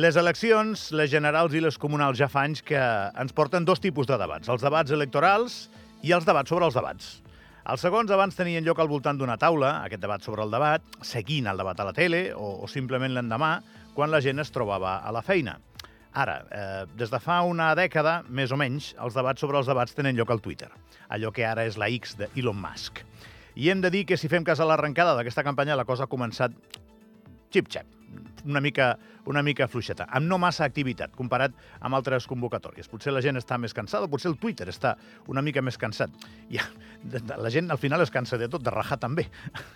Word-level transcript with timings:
Les 0.00 0.16
eleccions, 0.16 0.82
les 0.96 1.10
generals 1.12 1.52
i 1.52 1.60
les 1.60 1.76
comunals 1.76 2.16
ja 2.16 2.28
fa 2.30 2.46
anys 2.46 2.62
que 2.64 2.78
ens 3.20 3.34
porten 3.36 3.66
dos 3.68 3.82
tipus 3.84 4.06
de 4.08 4.16
debats, 4.16 4.48
els 4.48 4.62
debats 4.64 4.94
electorals 4.96 5.56
i 6.06 6.14
els 6.16 6.24
debats 6.24 6.48
sobre 6.48 6.64
els 6.64 6.78
debats. 6.78 7.08
Els 7.68 7.84
segons 7.84 8.08
abans 8.14 8.38
tenien 8.38 8.64
lloc 8.64 8.80
al 8.80 8.88
voltant 8.88 9.18
d'una 9.20 9.36
taula, 9.36 9.74
aquest 9.82 10.00
debat 10.00 10.24
sobre 10.24 10.46
el 10.46 10.54
debat, 10.54 10.86
seguint 11.04 11.50
el 11.50 11.60
debat 11.60 11.82
a 11.82 11.88
la 11.90 11.92
tele 11.92 12.22
o, 12.32 12.48
o 12.64 12.70
simplement 12.70 13.12
l'endemà, 13.12 13.50
quan 13.92 14.14
la 14.14 14.22
gent 14.24 14.40
es 14.40 14.54
trobava 14.54 14.94
a 15.04 15.12
la 15.12 15.24
feina. 15.26 15.58
Ara, 16.16 16.38
eh, 16.48 16.80
des 16.96 17.12
de 17.12 17.20
fa 17.20 17.42
una 17.44 17.74
dècada, 17.76 18.22
més 18.30 18.56
o 18.56 18.62
menys, 18.62 18.94
els 19.04 19.20
debats 19.20 19.44
sobre 19.44 19.60
els 19.60 19.68
debats 19.68 19.98
tenen 19.98 20.16
lloc 20.16 20.32
al 20.32 20.40
Twitter, 20.40 20.72
allò 21.12 21.34
que 21.34 21.44
ara 21.44 21.68
és 21.68 21.76
la 21.76 21.92
X 21.92 22.16
d'Elon 22.22 22.56
Musk. 22.56 23.04
I 23.60 23.68
hem 23.74 23.84
de 23.84 23.92
dir 23.92 24.06
que 24.08 24.16
si 24.16 24.32
fem 24.32 24.48
cas 24.48 24.64
a 24.64 24.70
l'arrencada 24.70 25.18
d'aquesta 25.18 25.44
campanya, 25.44 25.76
la 25.76 25.84
cosa 25.84 26.08
ha 26.08 26.14
començat 26.14 26.56
xip-xap, 27.52 27.99
una 28.44 28.60
mica, 28.60 28.98
una 29.26 29.42
mica 29.42 29.68
fluixeta, 29.68 30.06
amb 30.08 30.28
no 30.28 30.38
massa 30.40 30.64
activitat 30.64 31.12
comparat 31.16 31.54
amb 31.80 31.96
altres 31.98 32.26
convocatòries. 32.30 32.88
Potser 32.90 33.12
la 33.12 33.22
gent 33.24 33.38
està 33.40 33.58
més 33.60 33.74
cansada, 33.76 34.08
potser 34.10 34.30
el 34.32 34.38
Twitter 34.40 34.68
està 34.72 34.96
una 35.28 35.42
mica 35.44 35.62
més 35.62 35.78
cansat. 35.80 36.12
I 36.50 36.60
la 37.30 37.52
gent 37.52 37.70
al 37.70 37.78
final 37.80 38.02
es 38.04 38.12
cansa 38.12 38.38
de 38.40 38.48
tot, 38.48 38.64
de 38.64 38.72
rajar 38.72 38.98
també. 39.00 39.26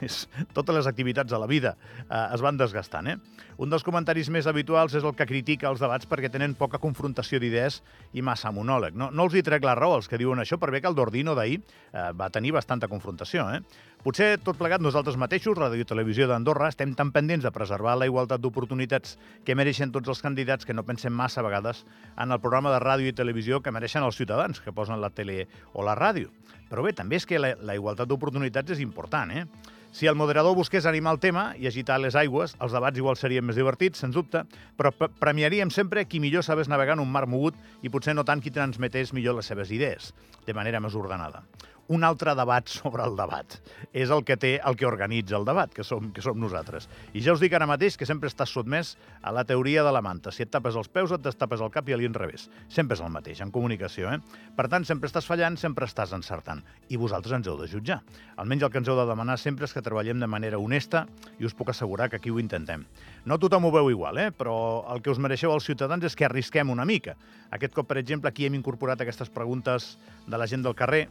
Totes 0.56 0.76
les 0.76 0.88
activitats 0.90 1.32
a 1.32 1.40
la 1.40 1.48
vida 1.50 1.76
eh, 2.08 2.26
es 2.34 2.44
van 2.44 2.58
desgastant. 2.60 3.08
Eh? 3.12 3.16
Un 3.62 3.70
dels 3.70 3.84
comentaris 3.86 4.30
més 4.34 4.48
habituals 4.50 4.96
és 4.96 5.04
el 5.04 5.14
que 5.16 5.28
critica 5.28 5.70
els 5.70 5.82
debats 5.82 6.08
perquè 6.10 6.30
tenen 6.32 6.56
poca 6.58 6.80
confrontació 6.82 7.40
d'idees 7.40 7.80
i 8.14 8.24
massa 8.24 8.52
monòleg. 8.52 8.96
No, 8.98 9.10
no 9.14 9.28
els 9.28 9.36
hi 9.36 9.44
trec 9.46 9.64
la 9.64 9.76
raó 9.78 9.98
als 9.98 10.08
que 10.10 10.20
diuen 10.20 10.42
això, 10.42 10.58
per 10.60 10.72
bé 10.74 10.82
que 10.82 10.90
el 10.90 10.96
d'Ordino 10.98 11.36
d'ahir 11.36 11.60
eh, 11.60 12.10
va 12.16 12.30
tenir 12.34 12.54
bastanta 12.56 12.90
confrontació. 12.90 13.46
Eh? 13.54 13.62
Potser 14.04 14.34
tot 14.44 14.58
plegat 14.60 14.82
nosaltres 14.84 15.16
mateixos, 15.16 15.56
Ràdio 15.56 15.80
i 15.80 15.86
Televisió 15.88 16.26
d'Andorra, 16.28 16.66
estem 16.68 16.90
tan 16.92 17.08
pendents 17.08 17.46
de 17.46 17.50
preservar 17.56 17.94
la 17.96 18.04
igualtat 18.04 18.42
d'oportunitats 18.44 19.14
que 19.48 19.56
mereixen 19.56 19.94
tots 19.94 20.12
els 20.12 20.20
candidats 20.20 20.68
que 20.68 20.76
no 20.76 20.84
pensem 20.84 21.16
massa 21.16 21.40
a 21.40 21.44
vegades 21.46 21.80
en 22.20 22.36
el 22.36 22.42
programa 22.42 22.74
de 22.74 22.82
ràdio 22.84 23.08
i 23.08 23.16
televisió 23.16 23.62
que 23.64 23.72
mereixen 23.72 24.04
els 24.04 24.20
ciutadans 24.20 24.60
que 24.60 24.76
posen 24.76 25.00
la 25.00 25.08
tele 25.08 25.46
o 25.72 25.88
la 25.88 25.96
ràdio. 25.96 26.28
Però 26.68 26.84
bé, 26.84 26.92
també 26.92 27.16
és 27.16 27.24
que 27.24 27.40
la, 27.40 27.54
la 27.64 27.80
igualtat 27.80 28.12
d'oportunitats 28.12 28.76
és 28.76 28.84
important, 28.84 29.32
eh? 29.32 29.46
Si 29.94 30.04
el 30.10 30.20
moderador 30.20 30.52
busqués 30.58 30.84
animar 30.90 31.14
el 31.16 31.24
tema 31.24 31.48
i 31.56 31.64
agitar 31.70 31.96
les 32.02 32.16
aigües, 32.18 32.58
els 32.60 32.76
debats 32.76 33.00
igual 33.00 33.16
serien 33.16 33.46
més 33.46 33.56
divertits, 33.56 34.04
sens 34.04 34.18
dubte, 34.18 34.44
però 34.76 34.92
premiaríem 34.92 35.72
sempre 35.72 36.04
qui 36.04 36.20
millor 36.20 36.44
sabés 36.44 36.68
navegar 36.68 36.98
en 36.98 37.06
un 37.06 37.12
mar 37.14 37.24
mogut 37.24 37.56
i 37.80 37.88
potser 37.88 38.12
no 38.12 38.26
tant 38.28 38.44
qui 38.44 38.52
transmetés 38.52 39.14
millor 39.16 39.38
les 39.38 39.48
seves 39.48 39.72
idees, 39.72 40.12
de 40.44 40.52
manera 40.52 40.82
més 40.82 40.98
ordenada 40.98 41.46
un 41.88 42.04
altre 42.04 42.34
debat 42.34 42.68
sobre 42.68 43.04
el 43.04 43.16
debat. 43.16 43.58
És 43.92 44.10
el 44.14 44.24
que 44.24 44.36
té 44.40 44.54
el 44.64 44.76
que 44.78 44.86
organitza 44.88 45.36
el 45.36 45.44
debat, 45.44 45.72
que 45.72 45.84
som, 45.84 46.10
que 46.14 46.22
som 46.24 46.38
nosaltres. 46.40 46.88
I 47.12 47.22
ja 47.24 47.34
us 47.34 47.42
dic 47.42 47.52
ara 47.54 47.68
mateix 47.68 47.98
que 48.00 48.08
sempre 48.08 48.30
estàs 48.30 48.52
sotmès 48.54 48.94
a 49.22 49.32
la 49.34 49.44
teoria 49.44 49.84
de 49.84 49.92
la 49.92 50.02
manta. 50.04 50.32
Si 50.32 50.44
et 50.44 50.50
tapes 50.52 50.76
els 50.76 50.88
peus, 50.88 51.12
et 51.12 51.22
destapes 51.24 51.62
el 51.64 51.72
cap 51.74 51.88
i 51.88 51.96
a 51.96 51.98
l'inrevés. 52.00 52.48
Sempre 52.72 52.96
és 52.96 53.04
el 53.04 53.12
mateix, 53.12 53.42
en 53.44 53.52
comunicació. 53.54 54.12
Eh? 54.14 54.20
Per 54.56 54.68
tant, 54.72 54.86
sempre 54.88 55.10
estàs 55.10 55.28
fallant, 55.28 55.58
sempre 55.60 55.88
estàs 55.88 56.14
encertant. 56.16 56.62
I 56.88 57.00
vosaltres 57.00 57.36
ens 57.36 57.50
heu 57.50 57.58
de 57.60 57.68
jutjar. 57.70 58.00
Almenys 58.40 58.66
el 58.66 58.72
que 58.72 58.80
ens 58.82 58.88
heu 58.88 58.98
de 58.98 59.08
demanar 59.08 59.38
sempre 59.40 59.68
és 59.68 59.74
que 59.74 59.84
treballem 59.84 60.20
de 60.22 60.30
manera 60.30 60.58
honesta 60.58 61.04
i 61.38 61.46
us 61.46 61.54
puc 61.54 61.70
assegurar 61.70 62.08
que 62.10 62.20
aquí 62.20 62.32
ho 62.32 62.40
intentem. 62.40 62.86
No 63.24 63.38
tothom 63.40 63.68
ho 63.68 63.72
veu 63.74 63.90
igual, 63.92 64.18
eh? 64.18 64.30
però 64.32 64.56
el 64.92 65.02
que 65.02 65.12
us 65.12 65.20
mereixeu 65.22 65.52
als 65.52 65.68
ciutadans 65.68 66.04
és 66.04 66.16
que 66.16 66.26
arrisquem 66.26 66.70
una 66.70 66.84
mica. 66.88 67.14
Aquest 67.54 67.74
cop, 67.76 67.86
per 67.88 68.00
exemple, 68.00 68.28
aquí 68.28 68.48
hem 68.48 68.56
incorporat 68.58 69.00
aquestes 69.00 69.30
preguntes 69.30 69.94
de 70.26 70.40
la 70.40 70.48
gent 70.50 70.64
del 70.64 70.74
carrer 70.76 71.06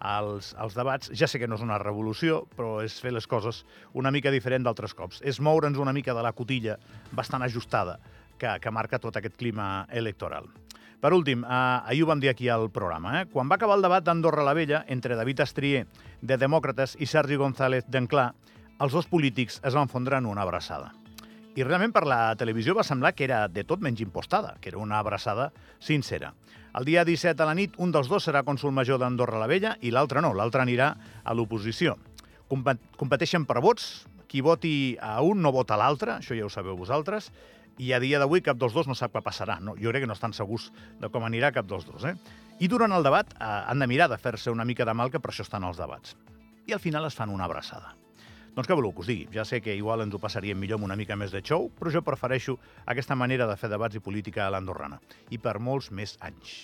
als, 0.00 0.54
als 0.58 0.76
debats. 0.78 1.10
Ja 1.16 1.28
sé 1.28 1.40
que 1.40 1.48
no 1.48 1.58
és 1.58 1.64
una 1.64 1.78
revolució, 1.82 2.44
però 2.56 2.78
és 2.84 2.98
fer 3.00 3.12
les 3.14 3.26
coses 3.26 3.64
una 3.94 4.12
mica 4.14 4.32
diferent 4.34 4.64
d'altres 4.66 4.94
cops. 4.94 5.22
És 5.22 5.40
moure'ns 5.40 5.78
una 5.78 5.92
mica 5.92 6.14
de 6.14 6.24
la 6.24 6.32
cotilla 6.32 6.78
bastant 7.12 7.42
ajustada 7.42 7.98
que, 8.38 8.58
que 8.60 8.70
marca 8.70 9.00
tot 9.02 9.16
aquest 9.18 9.36
clima 9.36 9.86
electoral. 9.90 10.48
Per 10.98 11.12
últim, 11.14 11.44
eh, 11.44 11.48
ahir 11.86 12.02
ho 12.02 12.10
vam 12.10 12.20
dir 12.20 12.32
aquí 12.32 12.48
al 12.50 12.70
programa, 12.74 13.20
eh? 13.20 13.26
quan 13.30 13.50
va 13.50 13.54
acabar 13.54 13.76
el 13.78 13.86
debat 13.86 14.02
d'Andorra 14.02 14.42
la 14.42 14.54
Vella 14.54 14.84
entre 14.88 15.14
David 15.14 15.44
Estrier, 15.46 15.84
de 16.20 16.36
Demòcrates, 16.36 16.96
i 16.98 17.06
Sergi 17.06 17.38
González 17.38 17.86
d'Enclà, 17.86 18.32
els 18.82 18.94
dos 18.94 19.06
polítics 19.06 19.60
es 19.62 19.78
van 19.78 19.90
fondre 19.90 20.18
en 20.18 20.26
una 20.26 20.42
abraçada. 20.42 20.97
I 21.58 21.64
realment 21.66 21.90
per 21.90 22.04
la 22.06 22.36
televisió 22.38 22.70
va 22.78 22.84
semblar 22.86 23.16
que 23.18 23.24
era 23.26 23.40
de 23.50 23.64
tot 23.66 23.80
menys 23.82 23.98
impostada, 24.04 24.52
que 24.62 24.70
era 24.70 24.78
una 24.78 25.00
abraçada 25.02 25.48
sincera. 25.82 26.30
El 26.78 26.86
dia 26.86 27.02
17 27.08 27.42
a 27.42 27.48
la 27.48 27.56
nit, 27.58 27.74
un 27.82 27.90
dels 27.90 28.06
dos 28.06 28.28
serà 28.28 28.44
cònsul 28.46 28.70
major 28.76 29.00
d'Andorra 29.02 29.40
la 29.42 29.48
Vella 29.50 29.72
i 29.82 29.90
l'altre 29.90 30.22
no, 30.22 30.30
l'altre 30.38 30.62
anirà 30.62 30.92
a 31.24 31.34
l'oposició. 31.34 31.96
Competeixen 32.46 33.48
per 33.48 33.58
vots, 33.64 34.06
qui 34.30 34.44
voti 34.44 34.94
a 35.02 35.18
un 35.26 35.42
no 35.42 35.50
vota 35.50 35.74
a 35.74 35.82
l'altre, 35.82 36.20
això 36.20 36.38
ja 36.38 36.46
ho 36.46 36.52
sabeu 36.52 36.78
vosaltres, 36.78 37.32
i 37.82 37.90
a 37.90 37.98
dia 37.98 38.22
d'avui 38.22 38.44
cap 38.46 38.60
dels 38.60 38.76
dos 38.76 38.86
no 38.86 38.94
sap 38.94 39.16
què 39.16 39.26
passarà. 39.26 39.58
No, 39.58 39.74
jo 39.74 39.90
crec 39.90 40.06
que 40.06 40.12
no 40.12 40.14
estan 40.14 40.36
segurs 40.36 40.70
de 41.02 41.10
com 41.10 41.26
anirà 41.26 41.50
cap 41.50 41.66
dels 41.66 41.88
dos. 41.90 42.06
Eh? 42.06 42.14
I 42.62 42.70
durant 42.70 42.94
el 42.94 43.02
debat 43.02 43.34
eh, 43.34 43.42
han 43.42 43.82
de 43.82 43.90
mirar 43.90 44.06
de 44.14 44.22
fer-se 44.22 44.54
una 44.54 44.68
mica 44.68 44.86
de 44.86 44.94
mal, 44.94 45.10
que 45.10 45.18
per 45.18 45.34
això 45.34 45.42
estan 45.42 45.66
els 45.66 45.80
debats. 45.82 46.14
I 46.70 46.78
al 46.78 46.84
final 46.84 47.10
es 47.10 47.18
fan 47.18 47.34
una 47.34 47.50
abraçada. 47.50 47.96
Doncs 48.58 48.66
què 48.66 48.74
voleu 48.74 48.90
que 48.90 49.04
us 49.04 49.06
digui? 49.06 49.28
Ja 49.30 49.44
sé 49.46 49.60
que 49.62 49.76
igual 49.78 50.00
ens 50.02 50.16
ho 50.16 50.18
passaríem 50.18 50.58
millor 50.58 50.80
amb 50.80 50.88
una 50.88 50.96
mica 50.98 51.14
més 51.14 51.30
de 51.30 51.38
show, 51.46 51.68
però 51.78 51.92
jo 51.94 52.02
prefereixo 52.02 52.56
aquesta 52.90 53.14
manera 53.14 53.46
de 53.46 53.54
fer 53.60 53.70
debats 53.70 53.94
i 53.94 54.02
política 54.02 54.48
a 54.48 54.50
l'andorrana. 54.50 54.98
I 55.30 55.38
per 55.38 55.60
molts 55.62 55.92
més 55.94 56.16
anys. 56.26 56.56